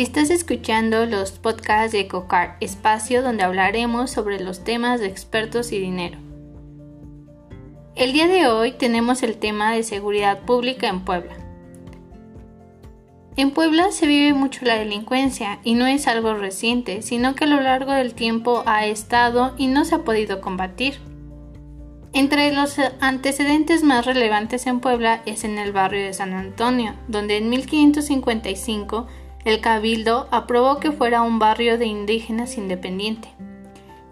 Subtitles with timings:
[0.00, 5.78] Estás escuchando los podcasts de EcoCar, espacio donde hablaremos sobre los temas de expertos y
[5.78, 6.16] dinero.
[7.96, 11.36] El día de hoy tenemos el tema de seguridad pública en Puebla.
[13.36, 17.48] En Puebla se vive mucho la delincuencia y no es algo reciente, sino que a
[17.48, 20.94] lo largo del tiempo ha estado y no se ha podido combatir.
[22.14, 27.36] Entre los antecedentes más relevantes en Puebla es en el barrio de San Antonio, donde
[27.36, 29.06] en 1555
[29.44, 33.28] el cabildo aprobó que fuera un barrio de indígenas independiente.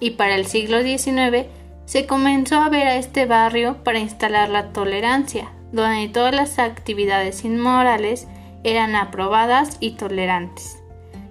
[0.00, 1.46] Y para el siglo XIX
[1.84, 7.44] se comenzó a ver a este barrio para instalar la tolerancia, donde todas las actividades
[7.44, 8.28] inmorales
[8.64, 10.78] eran aprobadas y tolerantes,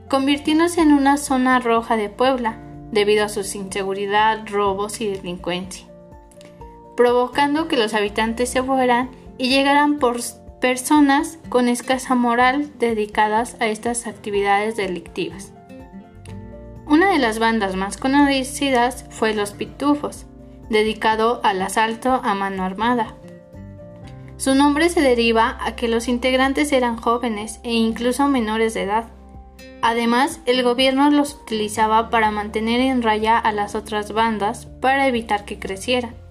[0.10, 2.60] convirtiéndose en una zona roja de Puebla
[2.92, 5.88] debido a su inseguridad, robos y delincuencia
[6.98, 10.18] provocando que los habitantes se fueran y llegaran por
[10.60, 15.54] personas con escasa moral dedicadas a estas actividades delictivas.
[16.88, 20.26] Una de las bandas más conocidas fue Los Pitufos,
[20.70, 23.16] dedicado al asalto a mano armada.
[24.38, 29.06] Su nombre se deriva a que los integrantes eran jóvenes e incluso menores de edad.
[29.82, 35.46] Además, el gobierno los utilizaba para mantener en raya a las otras bandas para evitar
[35.46, 36.27] que crecieran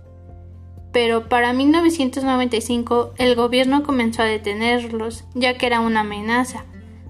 [0.96, 6.64] pero para 1995 el gobierno comenzó a detenerlos, ya que era una amenaza,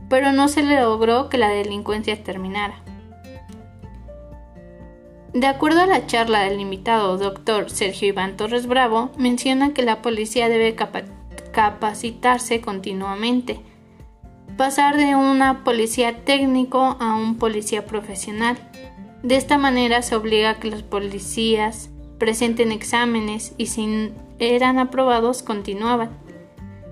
[0.08, 2.82] pero no se logró que la delincuencia terminara.
[5.32, 10.02] De acuerdo a la charla del invitado doctor Sergio Iván Torres Bravo, menciona que la
[10.02, 10.74] policía debe
[11.52, 13.60] capacitarse continuamente,
[14.56, 18.58] pasar de una policía técnico a un policía profesional.
[19.22, 25.42] De esta manera se obliga a que los policías presenten exámenes y si eran aprobados
[25.42, 26.10] continuaban.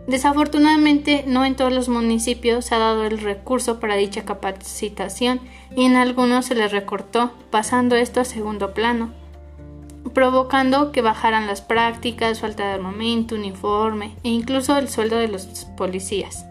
[0.06, 5.40] Desafortunadamente no en todos los municipios se ha dado el recurso para dicha capacitación
[5.74, 9.12] y en algunos se les recortó, pasando esto a segundo plano,
[10.12, 15.46] provocando que bajaran las prácticas, falta de armamento, uniforme e incluso el sueldo de los
[15.76, 16.44] policías.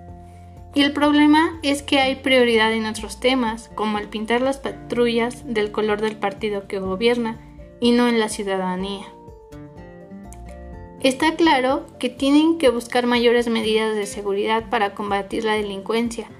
[0.76, 5.44] Y el problema es que hay prioridad en otros temas, como el pintar las patrullas
[5.46, 7.38] del color del partido que gobierna,
[7.84, 9.06] y no en la ciudadanía.
[11.02, 16.32] Está claro que tienen que buscar mayores medidas de seguridad para combatir la delincuencia,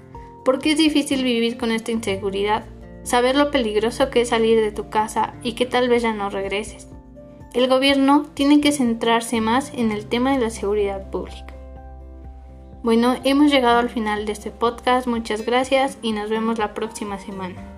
[0.42, 2.64] porque es difícil vivir con esta inseguridad,
[3.02, 6.30] saber lo peligroso que es salir de tu casa y que tal vez ya no
[6.30, 6.88] regreses.
[7.52, 11.54] El gobierno tiene que centrarse más en el tema de la seguridad pública.
[12.82, 17.18] Bueno, hemos llegado al final de este podcast, muchas gracias y nos vemos la próxima
[17.18, 17.73] semana.